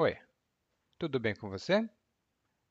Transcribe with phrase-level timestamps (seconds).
[0.00, 0.16] Oi,
[0.98, 1.86] tudo bem com você?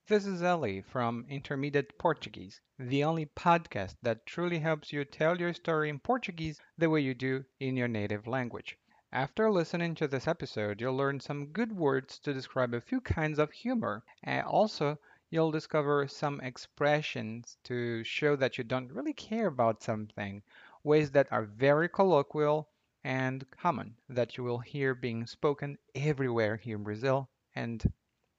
[0.08, 5.54] This is Ellie from Intermediate Portuguese, the only podcast that truly helps you tell your
[5.54, 8.80] story in Portuguese the way you do in your native language.
[9.12, 13.38] After listening to this episode, you'll learn some good words to describe a few kinds
[13.38, 14.98] of humor, and also
[15.30, 20.42] you'll discover some expressions to show that you don't really care about something,
[20.84, 22.69] ways that are very colloquial
[23.04, 27.84] and common that you will hear being spoken everywhere here in Brazil and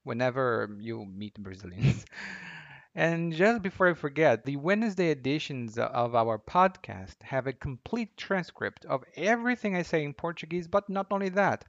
[0.03, 2.05] whenever you meet Brazilians.
[2.93, 8.83] And just before I forget, the Wednesday editions of our podcast have a complete transcript
[8.83, 11.63] of everything I say in Portuguese, but not only that,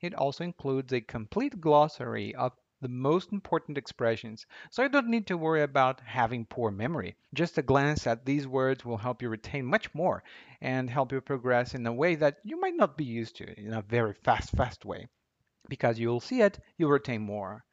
[0.00, 5.26] it also includes a complete glossary of the most important expressions, so you don't need
[5.26, 7.16] to worry about having poor memory.
[7.32, 10.22] Just a glance at these words will help you retain much more
[10.60, 13.72] and help you progress in a way that you might not be used to, in
[13.72, 15.08] a very fast, fast way.
[15.66, 17.64] Because you'll see it, you'll retain more.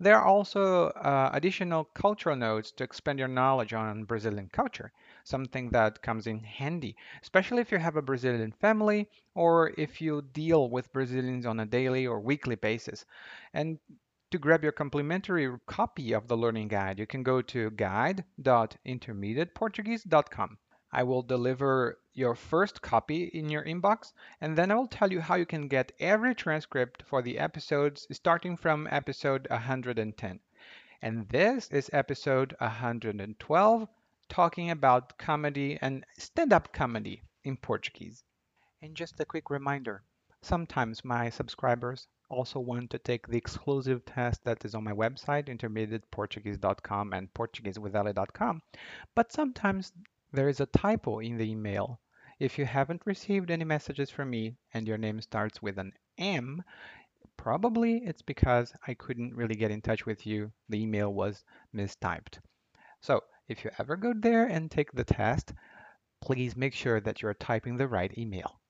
[0.00, 4.92] There are also uh, additional cultural notes to expand your knowledge on Brazilian culture,
[5.24, 10.22] something that comes in handy, especially if you have a Brazilian family or if you
[10.32, 13.06] deal with Brazilians on a daily or weekly basis.
[13.54, 13.78] And
[14.30, 20.58] to grab your complimentary copy of the learning guide, you can go to guide.intermediateportuguese.com.
[20.90, 25.20] I will deliver your first copy in your inbox, and then I will tell you
[25.20, 30.40] how you can get every transcript for the episodes starting from episode 110.
[31.00, 33.88] And this is episode 112,
[34.28, 38.24] talking about comedy and stand up comedy in Portuguese.
[38.82, 40.02] And just a quick reminder
[40.40, 45.48] sometimes my subscribers also want to take the exclusive test that is on my website,
[45.48, 48.62] intermediateportuguese.com and portuguesewithale.com,
[49.14, 49.92] but sometimes
[50.32, 52.00] there is a typo in the email.
[52.38, 56.62] If you haven't received any messages from me and your name starts with an M,
[57.36, 60.52] probably it's because I couldn't really get in touch with you.
[60.68, 62.38] The email was mistyped.
[63.00, 65.52] So if you ever go there and take the test,
[66.20, 68.60] please make sure that you're typing the right email.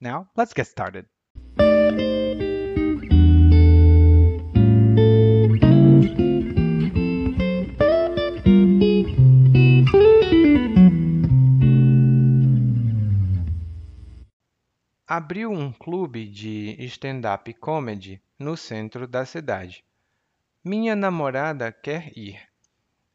[0.00, 1.06] Now, let's get started.
[15.08, 19.84] Abriu um clube de stand-up comedy no centro da cidade.
[20.64, 22.40] Minha namorada quer ir.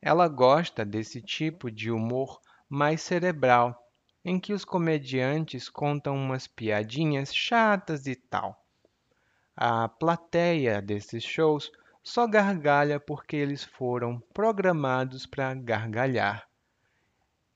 [0.01, 3.77] Ela gosta desse tipo de humor mais cerebral,
[4.23, 8.65] em que os comediantes contam umas piadinhas chatas e tal.
[9.53, 11.69] A plateia desses shows
[12.01, 16.47] só gargalha porque eles foram programados para gargalhar.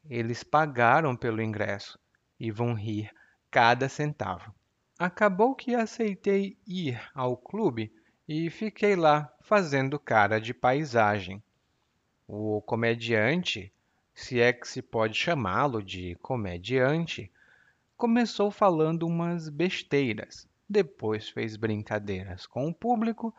[0.10, 1.98] Eles pagaram pelo ingresso
[2.38, 3.10] e vão rir
[3.56, 4.54] cada centavo.
[5.00, 7.90] Acabou que aceitei ir ao clube
[8.28, 11.42] e fiquei lá fazendo cara de paisagem.
[12.28, 13.72] O comediante,
[14.14, 17.32] se é que se pode chamá-lo de comediante,
[17.96, 23.34] começou falando umas besteiras, depois fez brincadeiras com o público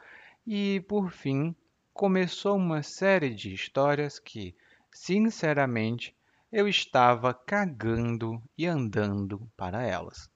[0.46, 1.54] e, por fim,
[1.92, 4.56] começou uma série de histórias que,
[4.90, 6.16] sinceramente,
[6.56, 10.30] eu estava cagando e andando para elas.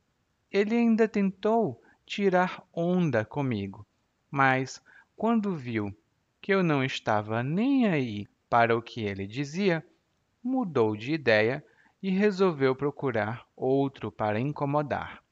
[0.53, 3.87] Ele ainda tentou tirar onda comigo,
[4.31, 4.83] mas
[5.17, 5.97] quando viu
[6.39, 9.83] que eu não estava nem aí para o que ele dizia,
[10.45, 11.65] mudou de ideia
[12.03, 15.25] e resolveu procurar outro para incomodar.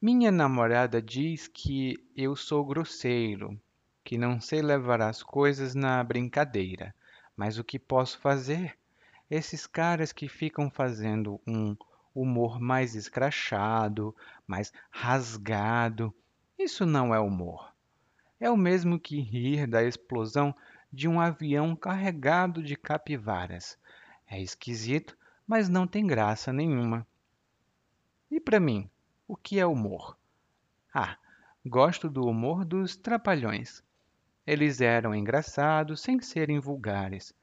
[0.00, 3.60] Minha namorada diz que eu sou grosseiro,
[4.02, 6.94] que não sei levar as coisas na brincadeira,
[7.36, 8.74] mas o que posso fazer?
[9.30, 11.76] Esses caras que ficam fazendo um
[12.14, 14.14] humor mais escrachado,
[14.46, 16.14] mais rasgado,
[16.58, 17.74] isso não é humor.
[18.38, 20.54] É o mesmo que rir da explosão
[20.92, 23.76] de um avião carregado de capivaras.
[24.26, 27.06] É esquisito, mas não tem graça nenhuma.
[28.30, 28.88] E para mim,
[29.26, 30.16] o que é humor?
[30.92, 31.16] Ah,
[31.66, 33.82] gosto do humor dos trapalhões.
[34.46, 37.34] Eles eram engraçados sem serem vulgares.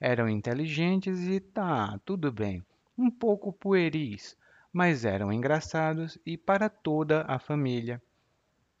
[0.00, 2.64] Eram inteligentes e tá, tudo bem,
[2.96, 4.34] um pouco pueris,
[4.72, 8.02] mas eram engraçados e para toda a família.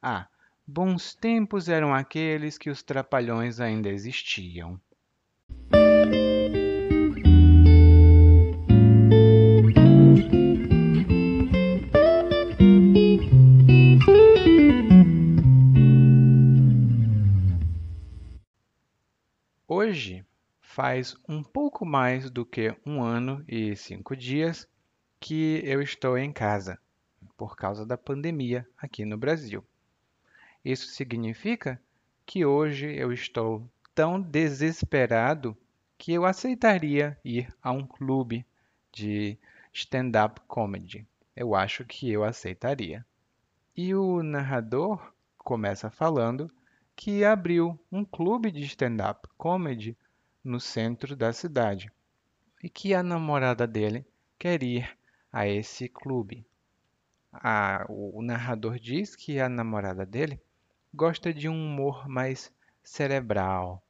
[0.00, 0.26] Ah,
[0.66, 4.80] bons tempos eram aqueles que os trapalhões ainda existiam.
[20.80, 24.66] Faz um pouco mais do que um ano e cinco dias
[25.20, 26.78] que eu estou em casa,
[27.36, 29.62] por causa da pandemia aqui no Brasil.
[30.64, 31.78] Isso significa
[32.24, 35.54] que hoje eu estou tão desesperado
[35.98, 38.46] que eu aceitaria ir a um clube
[38.90, 39.38] de
[39.74, 41.06] stand-up comedy.
[41.36, 43.04] Eu acho que eu aceitaria.
[43.76, 46.50] E o narrador começa falando
[46.96, 49.94] que abriu um clube de stand-up comedy
[50.42, 51.90] no centro da cidade
[52.62, 54.06] e que a namorada dele
[54.38, 54.96] quer ir
[55.32, 56.46] a esse clube.
[57.32, 60.40] A, o, narrador diz que a namorada dele
[60.92, 62.52] gosta de um humor mais
[62.82, 63.82] cerebral,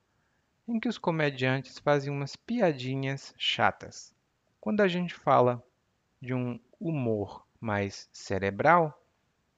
[0.69, 4.15] em que os comediantes fazem umas piadinhas chatas.
[4.61, 5.63] Quando a gente fala
[6.21, 9.03] de um humor mais cerebral,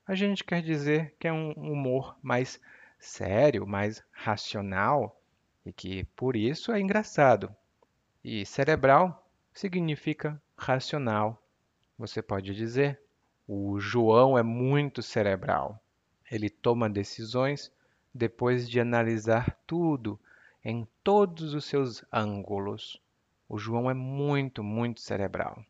[0.06, 2.60] a gente quer dizer que é um humor mais
[2.98, 5.20] sério, mais racional
[5.64, 7.54] e que por isso é engraçado.
[8.24, 11.42] E cerebral significa racional.
[11.98, 13.00] Você pode dizer:
[13.46, 15.80] o João é muito cerebral.
[16.30, 17.72] Ele toma decisões
[18.14, 20.18] depois de analisar tudo
[20.64, 23.00] em todos os seus ângulos.
[23.48, 25.64] O João é muito, muito cerebral.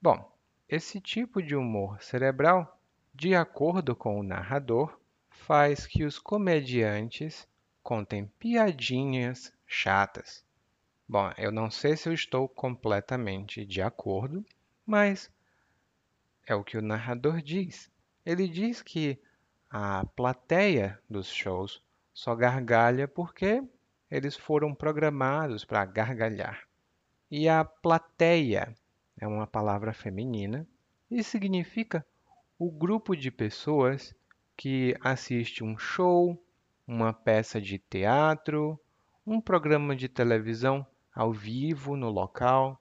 [0.00, 0.30] Bom,
[0.68, 2.78] esse tipo de humor cerebral,
[3.14, 4.98] de acordo com o narrador,
[5.30, 7.46] faz que os comediantes
[7.88, 10.44] contem piadinhas chatas.
[11.08, 14.44] Bom, eu não sei se eu estou completamente de acordo,
[14.84, 15.30] mas
[16.46, 17.90] é o que o narrador diz.
[18.26, 19.18] Ele diz que
[19.70, 21.82] a plateia dos shows
[22.12, 23.64] só gargalha porque
[24.10, 26.68] eles foram programados para gargalhar.
[27.30, 28.76] E a plateia
[29.18, 30.68] é uma palavra feminina
[31.10, 32.04] e significa
[32.58, 34.14] o grupo de pessoas
[34.54, 36.38] que assiste um show,
[36.88, 38.80] uma peça de teatro,
[39.26, 42.80] um programa de televisão ao vivo no local.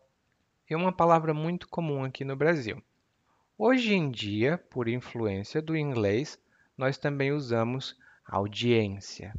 [0.69, 2.81] É uma palavra muito comum aqui no Brasil.
[3.57, 6.39] Hoje em dia, por influência do inglês,
[6.77, 9.33] nós também usamos audiência,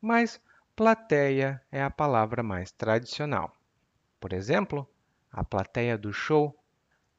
[0.00, 0.40] mas
[0.74, 3.56] plateia é a palavra mais tradicional.
[4.18, 4.88] Por exemplo,
[5.30, 6.58] a plateia do show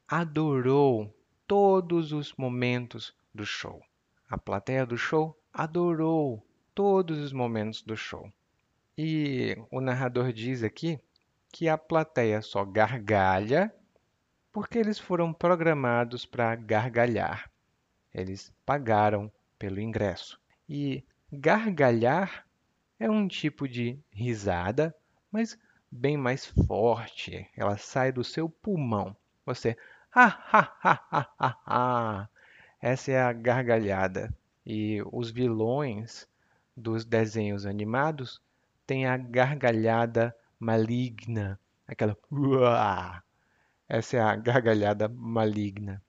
[0.06, 1.16] adorou
[1.46, 3.82] todos os momentos do show.
[4.28, 6.44] A plateia do show adorou
[6.80, 8.32] todos os momentos do show.
[8.96, 10.98] E o narrador diz aqui
[11.52, 13.70] que a plateia só gargalha
[14.50, 17.50] porque eles foram programados para gargalhar.
[18.14, 20.40] Eles pagaram pelo ingresso.
[20.66, 22.46] E gargalhar
[22.98, 24.96] é um tipo de risada,
[25.30, 25.58] mas
[25.90, 27.46] bem mais forte.
[27.54, 29.14] Ela sai do seu pulmão.
[29.44, 29.76] Você,
[30.10, 32.28] ha, ha, ha, ha, ha, ha.
[32.80, 34.34] Essa é a gargalhada.
[34.64, 36.26] E os vilões
[36.76, 38.40] dos desenhos animados
[38.86, 43.22] têm a gargalhada maligna, aquela Uah!
[43.88, 46.02] Essa é a gargalhada maligna.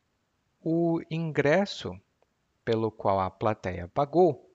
[0.63, 1.99] O ingresso
[2.63, 4.51] pelo qual a plateia pagou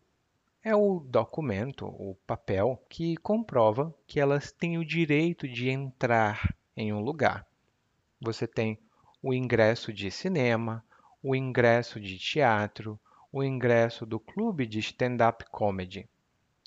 [0.63, 6.93] é o documento, o papel que comprova que elas têm o direito de entrar em
[6.93, 7.47] um lugar.
[8.21, 8.79] Você tem
[9.23, 10.85] o ingresso de cinema,
[11.23, 12.99] o ingresso de teatro,
[13.33, 16.09] o ingresso do clube de stand-up comedy.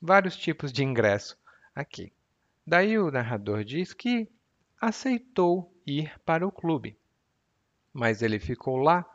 [0.02, 1.38] Vários tipos de ingresso
[1.74, 2.12] aqui.
[2.66, 4.30] Daí o narrador diz que
[4.80, 6.98] aceitou ir para o clube,
[7.94, 9.06] mas ele ficou lá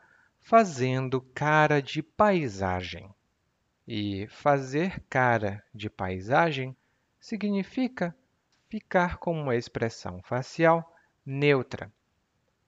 [0.40, 3.08] fazendo cara de paisagem.
[3.86, 6.76] E fazer cara de paisagem
[7.20, 8.14] significa
[8.68, 11.92] ficar com uma expressão facial neutra.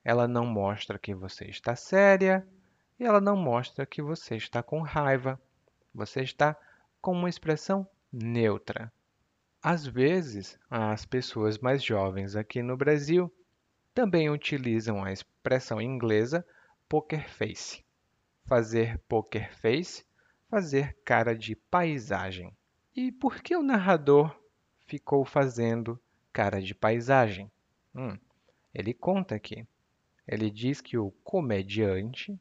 [0.04, 2.46] Ela não mostra que você está séria
[2.98, 5.40] e ela não mostra que você está com raiva.
[5.94, 6.56] Você está
[7.00, 8.92] com uma expressão neutra.
[9.62, 13.32] Às vezes, as pessoas mais jovens aqui no Brasil
[13.94, 16.46] também utilizam a expressão inglesa
[16.88, 17.84] poker face.
[18.44, 20.04] Fazer poker face,
[20.48, 22.56] fazer cara de paisagem.
[22.94, 24.34] E por que o narrador
[24.86, 26.00] ficou fazendo
[26.32, 27.50] cara de paisagem?
[27.94, 28.16] Hum,
[28.74, 29.66] ele conta aqui.
[30.28, 32.38] Ele diz que o comediante,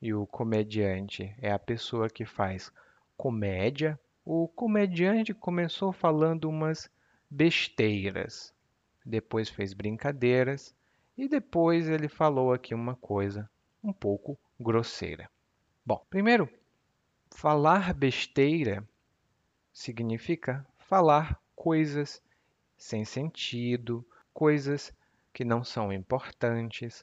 [0.00, 2.72] e o comediante é a pessoa que faz
[3.16, 3.98] comédia
[4.30, 6.90] o comediante começou falando umas
[7.30, 8.52] besteiras,
[9.02, 10.74] depois fez brincadeiras
[11.16, 13.48] e depois ele falou aqui uma coisa
[13.82, 15.30] um pouco grosseira.
[15.82, 16.46] Bom, primeiro,
[17.30, 18.86] falar besteira
[19.72, 22.22] significa falar coisas
[22.76, 24.92] sem sentido, coisas
[25.32, 27.02] que não são importantes,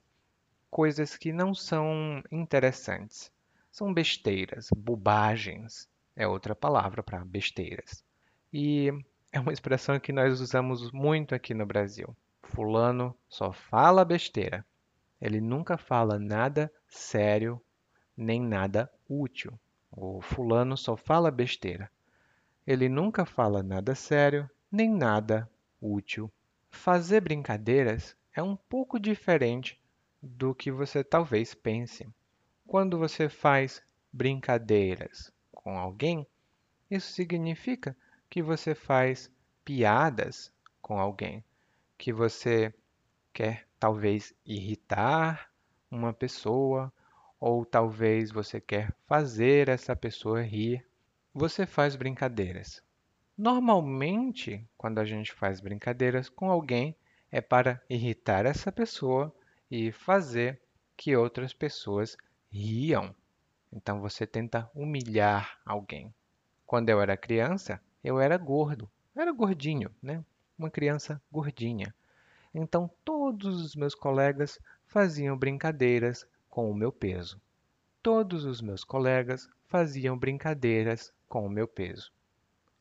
[0.75, 3.31] coisas que não são interessantes.
[3.71, 8.03] São besteiras, bobagens é outra palavra para besteiras.
[8.51, 8.91] E
[9.31, 12.13] é uma expressão que nós usamos muito aqui no Brasil.
[12.43, 14.65] Fulano só fala besteira.
[15.21, 17.61] Ele nunca fala nada sério
[18.17, 19.57] nem nada útil.
[19.89, 21.89] O fulano só fala besteira.
[22.67, 26.29] Ele nunca fala nada sério, nem nada útil.
[26.69, 29.79] Fazer brincadeiras é um pouco diferente
[30.25, 32.07] do que você talvez pense.
[32.67, 36.25] Quando você faz brincadeiras com alguém,
[36.89, 37.95] isso significa
[38.29, 39.31] que você faz
[39.63, 40.51] piadas
[40.81, 41.43] com alguém,
[41.97, 42.73] que você
[43.31, 45.51] quer talvez irritar
[45.91, 46.91] uma pessoa,
[47.39, 50.83] ou talvez você quer fazer essa pessoa rir.
[51.33, 52.81] Você faz brincadeiras.
[53.37, 56.95] Normalmente, quando a gente faz brincadeiras com alguém,
[57.31, 59.35] é para irritar essa pessoa
[59.69, 60.61] e fazer
[60.95, 62.17] que outras pessoas
[62.49, 63.15] riam.
[63.71, 66.13] Então você tenta humilhar alguém.
[66.65, 70.23] Quando eu era criança, eu era gordo, eu era gordinho, né?
[70.57, 71.93] Uma criança gordinha.
[72.53, 77.41] Então todos os meus colegas faziam brincadeiras com o meu peso.
[78.01, 82.13] Todos os meus colegas faziam brincadeiras com o meu peso.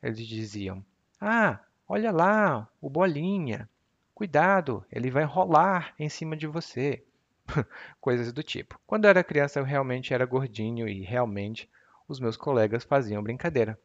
[0.02, 0.84] Eles diziam:
[1.20, 3.68] Ah, olha lá, o bolinha.
[4.14, 7.04] Cuidado, ele vai rolar em cima de você.
[8.00, 8.80] Coisas do tipo.
[8.86, 11.68] Quando eu era criança, eu realmente era gordinho e realmente
[12.06, 13.78] os meus colegas faziam brincadeira.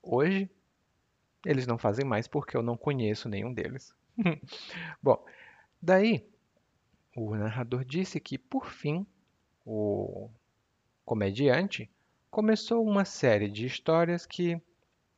[0.00, 0.48] Hoje,
[1.44, 3.92] eles não fazem mais porque eu não conheço nenhum deles.
[5.02, 5.24] Bom,
[5.82, 6.24] daí
[7.16, 9.04] o narrador disse que, por fim,
[9.66, 10.30] o
[11.04, 11.90] comediante
[12.30, 14.60] começou uma série de histórias que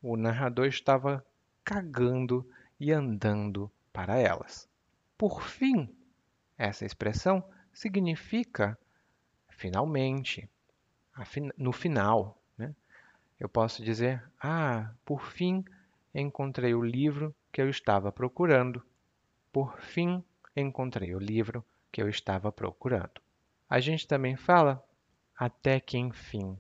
[0.03, 1.25] o narrador estava
[1.65, 2.49] cagando
[2.79, 4.69] e andando para elas.
[5.17, 5.88] Por fim,
[6.59, 8.79] essa expressão significa
[9.49, 10.50] finalmente,
[11.57, 12.38] no final.
[12.59, 12.75] Né?
[13.41, 15.65] Eu posso dizer: Ah, por fim
[16.15, 18.85] encontrei o livro que eu estava procurando.
[19.50, 20.23] Por fim
[20.55, 23.23] encontrei o livro que eu estava procurando.
[23.67, 24.87] A gente também fala
[25.35, 26.59] até que enfim,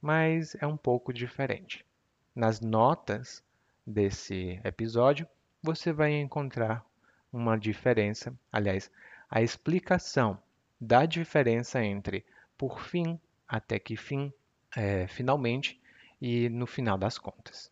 [0.00, 1.84] mas é um pouco diferente.
[2.32, 3.42] Nas notas
[3.84, 5.26] desse episódio,
[5.62, 6.84] você vai encontrar
[7.32, 8.90] uma diferença, aliás,
[9.30, 10.38] a explicação
[10.80, 12.24] da diferença entre
[12.56, 14.32] por fim, até que fim,
[14.74, 15.80] é, finalmente
[16.20, 17.70] e no final das contas.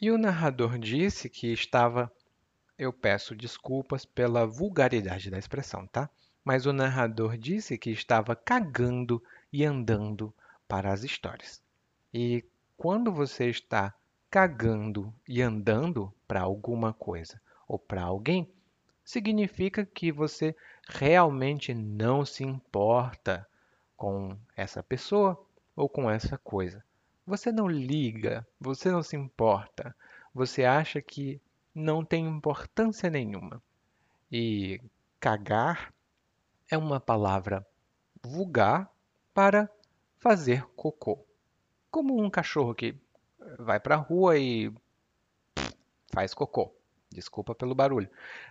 [0.00, 2.12] E o narrador disse que estava.
[2.78, 6.08] Eu peço desculpas pela vulgaridade da expressão, tá?
[6.44, 10.32] Mas o narrador disse que estava cagando e andando
[10.68, 11.60] para as histórias.
[12.14, 12.44] E
[12.76, 13.92] quando você está
[14.30, 18.50] cagando e andando para alguma coisa ou para alguém,
[19.04, 20.54] significa que você
[20.88, 23.46] realmente não se importa
[23.96, 25.42] com essa pessoa
[25.74, 26.84] ou com essa coisa.
[27.26, 29.94] Você não liga, você não se importa,
[30.34, 31.40] você acha que
[31.74, 33.62] não tem importância nenhuma.
[34.30, 34.80] E
[35.20, 35.92] cagar
[36.70, 37.66] é uma palavra
[38.22, 38.90] vulgar
[39.32, 39.70] para
[40.18, 41.24] fazer cocô.
[41.90, 42.94] Como um cachorro que
[43.58, 44.72] vai para a rua e
[46.12, 46.74] faz cocô.
[47.10, 48.08] Desculpa pelo barulho.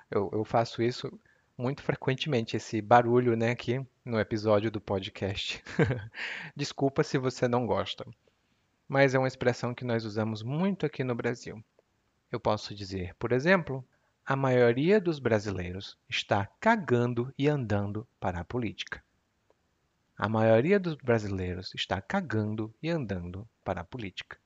[0.09, 1.11] Eu, eu, faço isso
[1.57, 5.63] muito frequentemente, esse barulho né, aqui no episódio do podcast.
[6.55, 8.05] Desculpa se você não gosta.
[8.87, 11.63] Mas é uma expressão que nós usamos muito aqui no Brasil.
[12.31, 13.85] Eu posso dizer, por exemplo,
[14.25, 19.03] a maioria dos brasileiros está cagando e andando para a política.
[20.17, 24.39] A maioria dos brasileiros está cagando e andando para a política.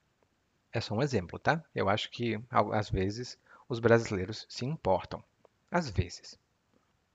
[0.73, 1.63] É só um exemplo, tá?
[1.75, 3.37] Eu acho que às vezes
[3.67, 5.23] os brasileiros se importam.
[5.69, 6.39] Às vezes.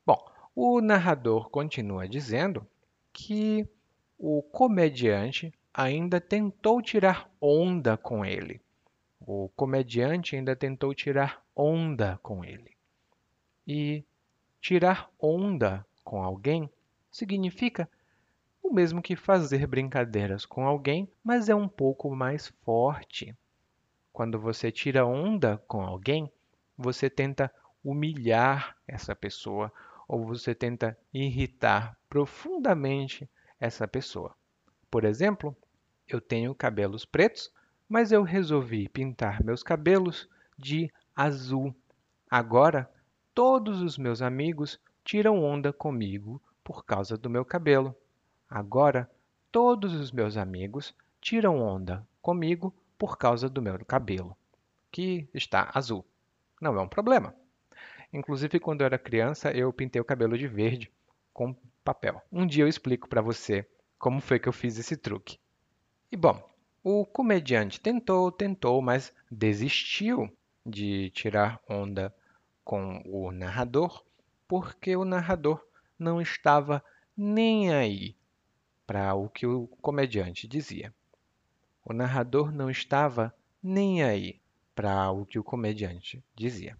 [0.05, 2.67] Bom, o narrador continua dizendo
[3.13, 3.69] que
[4.19, 8.61] o comediante ainda tentou tirar onda com ele.
[9.21, 12.77] O comediante ainda tentou tirar onda com ele.
[13.67, 14.05] E
[14.61, 16.71] tirar onda com alguém
[17.11, 17.89] significa
[18.63, 23.37] o mesmo que fazer brincadeiras com alguém, mas é um pouco mais forte.
[24.17, 26.33] Quando você tira onda com alguém,
[26.75, 27.53] você tenta
[27.85, 29.71] humilhar essa pessoa
[30.09, 33.29] ou você tenta irritar profundamente
[33.61, 34.35] essa pessoa.
[34.91, 35.55] Por exemplo,
[36.09, 37.53] eu tenho cabelos pretos,
[37.87, 41.77] mas eu resolvi pintar meus cabelos de azul.
[42.31, 42.91] Agora,
[43.35, 47.95] todos os meus amigos tiram onda comigo por causa do meu cabelo.
[48.49, 49.11] Agora,
[49.53, 54.37] todos os meus amigos tiram onda comigo por causa do meu cabelo,
[54.91, 56.05] que está azul
[56.61, 57.35] não é um problema.
[58.13, 60.91] Inclusive, quando eu era criança, eu pintei o cabelo de verde
[61.33, 62.23] com papel.
[62.33, 65.39] Um dia eu explico para você como foi que eu fiz esse truque.
[66.11, 66.43] E bom,
[66.83, 70.33] o comediante tentou, tentou, mas desistiu
[70.65, 72.15] de tirar onda
[72.65, 74.05] com o narrador,
[74.49, 75.65] porque o narrador
[75.99, 76.83] não estava
[77.17, 78.17] nem aí
[78.87, 80.95] para o que o comediante dizia.
[81.89, 84.41] O narrador não estava nem aí
[84.75, 86.77] para o que o comediante dizia.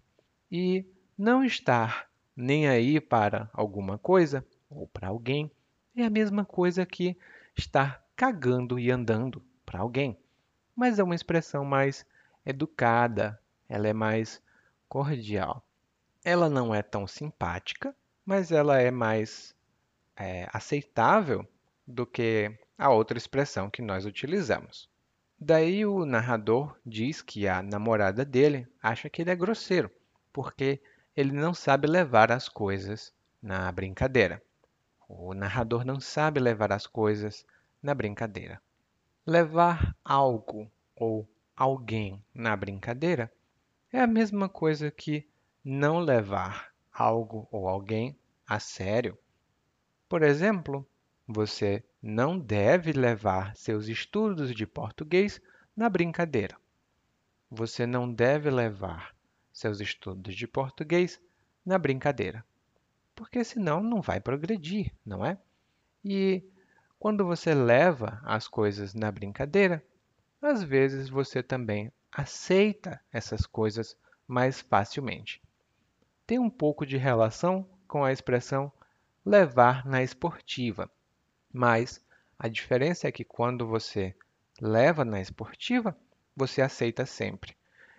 [0.51, 0.85] E
[1.17, 5.49] não estar nem aí para alguma coisa ou para alguém
[5.95, 7.17] é a mesma coisa que
[7.57, 10.19] estar cagando e andando para alguém,
[10.75, 12.05] mas é uma expressão mais
[12.45, 14.41] educada, ela é mais
[14.89, 15.65] cordial.
[16.21, 17.95] Ela não é tão simpática,
[18.25, 19.55] mas ela é mais
[20.17, 21.47] é, aceitável
[21.87, 24.89] do que a outra expressão que nós utilizamos.
[25.39, 29.91] Daí o narrador diz que a namorada dele acha que ele é grosseiro,
[30.33, 30.81] porque
[31.15, 34.41] ele não sabe levar as coisas na brincadeira.
[35.07, 37.45] O narrador não sabe levar as coisas
[37.83, 38.59] na brincadeira.
[39.27, 43.31] Levar algo ou alguém na brincadeira
[43.93, 45.29] é a mesma coisa que
[45.63, 48.17] não levar algo ou alguém
[48.47, 49.15] a sério.
[50.09, 50.83] Por exemplo,
[51.27, 55.41] você não deve levar seus estudos de português
[55.75, 56.55] na brincadeira.
[57.51, 59.13] Você não deve levar
[59.51, 61.21] seus estudos de português
[61.65, 62.45] na brincadeira,
[63.13, 65.37] porque senão não vai progredir, não é?
[66.05, 66.41] E
[66.97, 69.83] quando você leva as coisas na brincadeira,
[70.41, 75.41] às vezes você também aceita essas coisas mais facilmente.
[76.25, 78.71] Tem um pouco de relação com a expressão
[79.25, 80.89] levar na esportiva.
[81.57, 81.99] Mas
[82.37, 84.15] a diferença é que quando você
[84.61, 85.97] leva na esportiva,
[86.35, 87.57] você aceita sempre.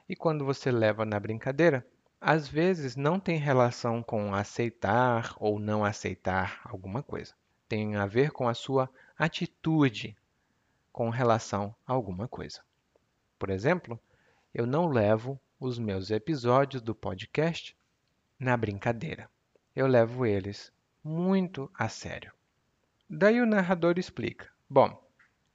[0.09, 1.85] E quando você leva na brincadeira,
[2.21, 7.35] às vezes não tem relação com aceitar ou não aceitar alguma coisa.
[7.69, 8.88] Tem a ver com a sua
[9.19, 10.17] atitude
[10.93, 12.61] com relação a alguma coisa.
[13.41, 13.99] Por exemplo,
[14.55, 17.77] eu não levo os meus episódios do podcast
[18.38, 19.29] na brincadeira.
[19.75, 20.73] Eu levo eles
[21.03, 22.38] muito a sério.
[23.11, 25.03] Daí o narrador explica: Bom,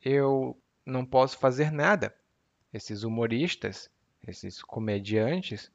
[0.01, 2.15] eu não posso fazer nada.
[2.74, 3.91] Esses humoristas,
[4.27, 5.72] esses comediantes,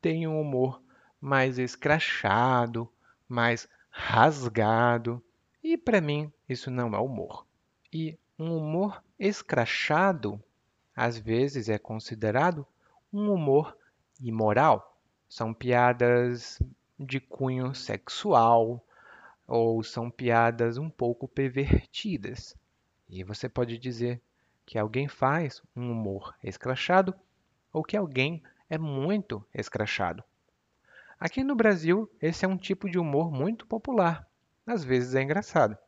[0.00, 0.82] têm um humor
[1.18, 2.92] mais escrachado,
[3.26, 5.24] mais rasgado,
[5.64, 7.46] e para mim isso não é humor.
[7.90, 10.42] E um humor escrachado
[10.94, 12.66] às vezes é considerado
[13.10, 13.76] um humor
[14.20, 15.00] imoral.
[15.28, 16.60] São piadas
[16.98, 18.85] de cunho sexual,
[19.46, 22.54] ou são piadas um pouco pervertidas.
[23.08, 24.20] E você pode dizer
[24.64, 27.14] que alguém faz um humor escrachado
[27.72, 30.24] ou que alguém é muito escrachado.
[31.18, 34.28] Aqui no Brasil, esse é um tipo de humor muito popular.
[34.66, 35.78] Às vezes é engraçado,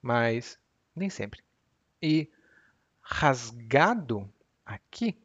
[0.00, 0.58] mas
[0.96, 1.42] nem sempre.
[2.02, 2.30] E
[3.00, 4.32] rasgado
[4.64, 5.16] aqui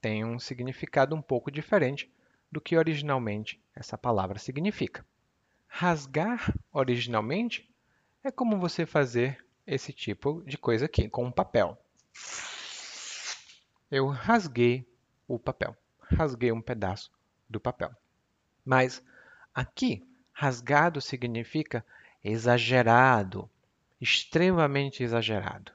[0.00, 2.10] tem um significado um pouco diferente
[2.50, 5.04] do que originalmente essa palavra significa.
[5.68, 7.68] Rasgar originalmente
[8.22, 11.76] é como você fazer esse tipo de coisa aqui com um papel.
[13.90, 14.88] Eu rasguei
[15.28, 17.10] o papel, rasguei um pedaço
[17.48, 17.90] do papel.
[18.64, 19.02] Mas
[19.54, 21.84] aqui, rasgado significa
[22.22, 23.48] exagerado,
[24.00, 25.72] extremamente exagerado.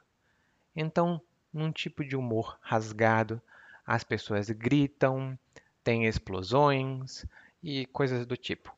[0.75, 1.21] Então,
[1.53, 3.41] num tipo de humor rasgado,
[3.85, 5.37] as pessoas gritam,
[5.83, 7.25] tem explosões
[7.63, 8.75] e coisas do tipo.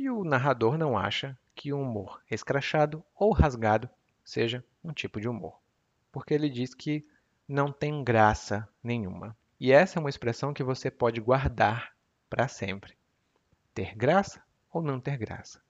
[0.00, 3.86] E o narrador não acha que o humor escrachado ou rasgado
[4.24, 5.60] seja um tipo de humor,
[6.10, 7.06] porque ele diz que
[7.46, 9.36] não tem graça nenhuma.
[9.60, 11.94] E essa é uma expressão que você pode guardar
[12.30, 12.96] para sempre.
[13.74, 15.60] Ter graça ou não ter graça.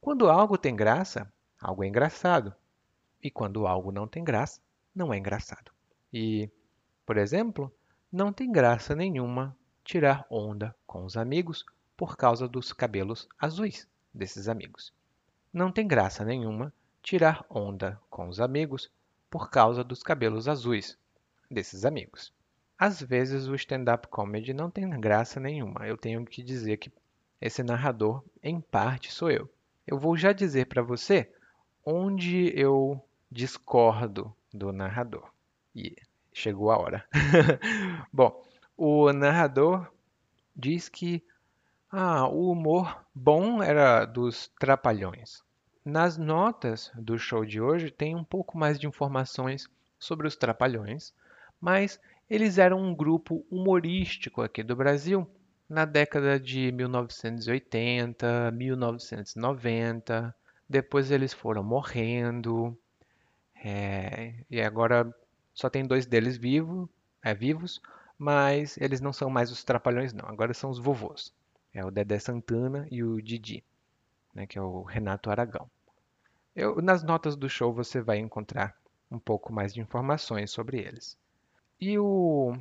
[0.00, 2.54] Quando algo tem graça, algo é engraçado.
[3.22, 4.58] E quando algo não tem graça,
[4.94, 5.70] não é engraçado.
[6.10, 6.48] E,
[7.04, 7.70] por exemplo,
[8.10, 11.62] não tem graça nenhuma tirar onda com os amigos
[12.00, 14.90] por causa dos cabelos azuis desses amigos.
[15.52, 18.90] Não tem graça nenhuma tirar onda com os amigos
[19.28, 20.96] por causa dos cabelos azuis
[21.50, 22.32] desses amigos.
[22.78, 25.86] Às vezes o stand-up comedy não tem graça nenhuma.
[25.86, 26.90] Eu tenho que dizer que
[27.38, 29.46] esse narrador, em parte, sou eu.
[29.86, 31.30] Eu vou já dizer para você
[31.84, 32.98] onde eu
[33.30, 35.30] discordo do narrador.
[35.76, 35.94] E
[36.32, 37.06] chegou a hora.
[38.10, 38.42] Bom,
[38.74, 39.86] o narrador
[40.56, 41.22] diz que
[41.90, 45.42] ah, o humor bom era dos Trapalhões.
[45.84, 51.12] Nas notas do show de hoje tem um pouco mais de informações sobre os Trapalhões,
[51.60, 51.98] mas
[52.28, 55.28] eles eram um grupo humorístico aqui do Brasil
[55.68, 60.34] na década de 1980, 1990.
[60.68, 62.78] Depois eles foram morrendo,
[63.64, 65.12] é, e agora
[65.52, 66.88] só tem dois deles vivo,
[67.22, 67.80] é, vivos,
[68.18, 70.28] mas eles não são mais os Trapalhões, não.
[70.28, 71.32] Agora são os vovôs.
[71.72, 73.64] É o Dedé Santana e o Didi,
[74.34, 75.70] né, que é o Renato Aragão.
[76.54, 78.76] Eu, nas notas do show você vai encontrar
[79.10, 81.16] um pouco mais de informações sobre eles.
[81.80, 82.56] E o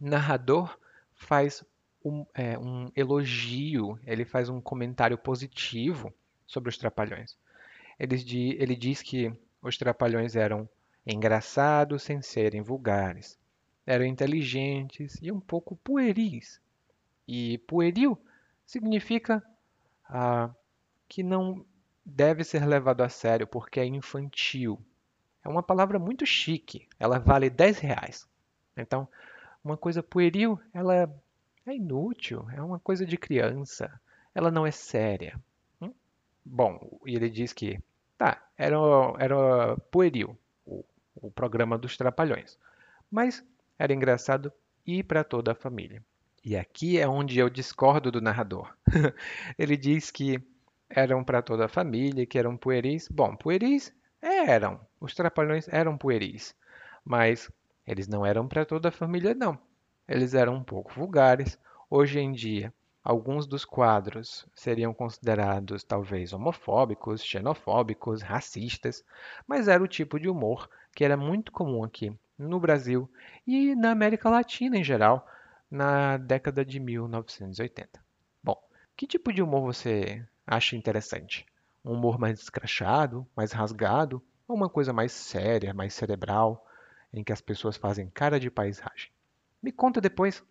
[0.00, 0.78] narrador
[1.14, 1.64] faz
[2.04, 6.12] um, é, um elogio, ele faz um comentário positivo
[6.46, 7.36] sobre os Trapalhões.
[7.98, 8.16] Ele,
[8.58, 10.68] ele diz que os Trapalhões eram
[11.06, 13.38] engraçados sem serem vulgares,
[13.86, 16.60] eram inteligentes e um pouco pueris.
[17.26, 18.18] E pueril
[18.66, 19.42] significa
[20.08, 20.50] ah,
[21.08, 21.64] que não
[22.04, 24.78] deve ser levado a sério porque é infantil.
[25.42, 28.28] É uma palavra muito chique, ela vale 10 reais.
[28.76, 29.08] Então,
[29.62, 30.94] uma coisa pueril, ela
[31.66, 34.00] é inútil, é uma coisa de criança,
[34.34, 35.38] ela não é séria.
[35.80, 35.92] Hum?
[36.44, 37.78] Bom, e ele diz que,
[38.18, 38.76] tá, era,
[39.18, 40.84] era pueril, o,
[41.14, 42.58] o programa dos Trapalhões,
[43.10, 43.44] mas
[43.78, 44.52] era engraçado
[44.86, 46.02] e para toda a família.
[46.44, 48.70] E aqui é onde eu discordo do narrador.
[49.58, 50.38] ele diz que
[50.90, 53.08] eram para toda a família, que eram pueris.
[53.08, 56.54] Bom, pueris eram, os Trapalhões eram pueris,
[57.02, 57.50] mas
[57.86, 59.58] eles não eram para toda a família, não.
[60.06, 61.58] Eles eram um pouco vulgares.
[61.88, 62.70] Hoje em dia,
[63.02, 69.02] alguns dos quadros seriam considerados talvez homofóbicos, xenofóbicos, racistas,
[69.46, 73.08] mas era o tipo de humor que era muito comum aqui no Brasil
[73.46, 75.26] e na América Latina em geral
[75.70, 78.00] na década de 1980.
[78.42, 78.56] Bom,
[78.96, 81.46] que tipo de humor você acha interessante?
[81.84, 86.66] Um humor mais escrachado, mais rasgado, ou uma coisa mais séria, mais cerebral,
[87.12, 89.10] em que as pessoas fazem cara de paisagem?
[89.62, 90.42] Me conta depois.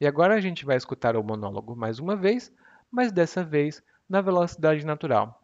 [0.00, 2.52] E agora a gente vai escutar o monólogo mais uma vez,
[2.90, 5.42] mas dessa vez na velocidade natural.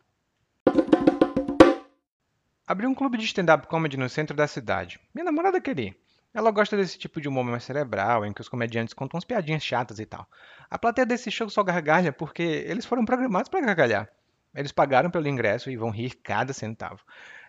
[2.66, 4.98] Abri um clube de stand-up comedy no centro da cidade.
[5.14, 5.94] Minha namorada queria.
[6.34, 9.62] Ela gosta desse tipo de humor mais cerebral, em que os comediantes contam umas piadinhas
[9.62, 10.28] chatas e tal.
[10.68, 14.08] A plateia desse show só gargalha porque eles foram programados para gargalhar.
[14.54, 17.02] Eles pagaram pelo ingresso e vão rir cada centavo.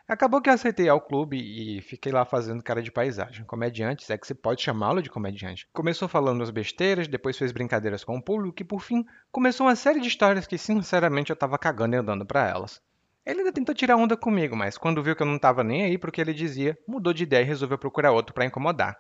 [0.08, 3.44] Acabou que eu aceitei ao clube e fiquei lá fazendo cara de paisagem.
[3.44, 5.68] Comediante, é que se pode chamá-lo de comediante.
[5.74, 9.76] Começou falando as besteiras, depois fez brincadeiras com o público e, por fim, começou uma
[9.76, 12.82] série de histórias que, sinceramente, eu tava cagando e andando para elas.
[13.28, 15.98] Ele ainda tentou tirar onda comigo, mas quando viu que eu não tava nem aí
[15.98, 18.98] pro que ele dizia, mudou de ideia e resolveu procurar outro para incomodar.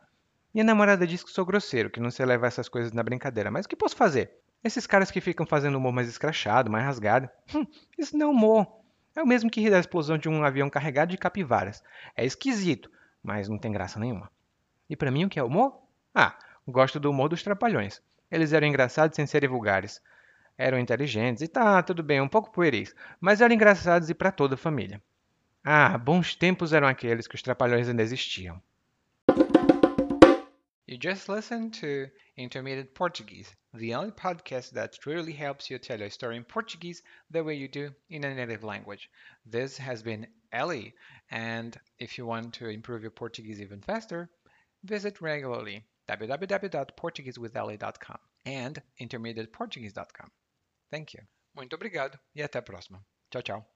[0.53, 3.65] Minha namorada diz que sou grosseiro, que não sei levar essas coisas na brincadeira, mas
[3.65, 4.33] o que posso fazer?
[4.61, 7.65] Esses caras que ficam fazendo humor mais escrachado, mais rasgado, hum,
[7.97, 8.67] isso não é humor.
[9.15, 11.81] É o mesmo que rir da explosão de um avião carregado de capivaras.
[12.13, 12.91] É esquisito,
[13.23, 14.29] mas não tem graça nenhuma.
[14.89, 15.79] E para mim o que é humor?
[16.13, 16.37] Ah,
[16.67, 18.01] gosto do humor dos trapalhões.
[18.29, 20.01] Eles eram engraçados sem serem vulgares.
[20.57, 24.55] Eram inteligentes e tá, tudo bem, um pouco pueris, mas eram engraçados e para toda
[24.55, 25.01] a família.
[25.63, 28.61] Ah, bons tempos eram aqueles que os trapalhões ainda existiam.
[30.87, 36.09] You just listened to Intermediate Portuguese, the only podcast that truly helps you tell a
[36.09, 39.09] story in Portuguese the way you do in a native language.
[39.45, 40.95] This has been Ellie,
[41.29, 44.29] and if you want to improve your Portuguese even faster,
[44.83, 50.31] visit regularly www.portuguesewithellie.com and intermediateportuguese.com.
[50.89, 51.25] Thank you.
[51.53, 53.05] Muito obrigado e até a próxima.
[53.29, 53.73] Tchau, tchau.